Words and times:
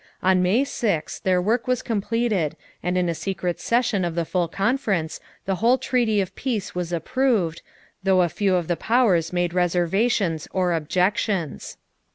On 0.23 0.41
May 0.41 0.63
6, 0.63 1.19
their 1.19 1.39
work 1.39 1.67
was 1.67 1.83
completed 1.83 2.57
and 2.81 2.97
in 2.97 3.07
a 3.07 3.13
secret 3.13 3.59
session 3.59 4.03
of 4.03 4.15
the 4.15 4.25
full 4.25 4.47
conference 4.47 5.19
the 5.45 5.57
whole 5.57 5.77
treaty 5.77 6.19
of 6.19 6.33
peace 6.35 6.73
was 6.73 6.91
approved, 6.91 7.61
though 8.01 8.23
a 8.23 8.27
few 8.29 8.55
of 8.55 8.67
the 8.67 8.75
powers 8.75 9.31
made 9.31 9.53
reservations 9.53 10.47
or 10.51 10.73
objections. 10.73 11.77